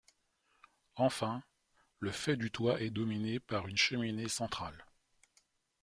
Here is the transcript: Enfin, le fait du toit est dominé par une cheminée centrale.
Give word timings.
Enfin, 0.95 1.43
le 1.99 2.09
fait 2.09 2.35
du 2.35 2.49
toit 2.49 2.81
est 2.81 2.89
dominé 2.89 3.39
par 3.39 3.67
une 3.67 3.77
cheminée 3.77 4.29
centrale. 4.29 4.83